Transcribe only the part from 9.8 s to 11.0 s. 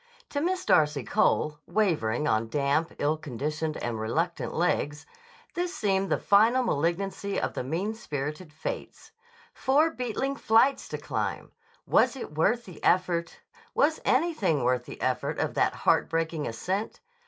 beetling flights to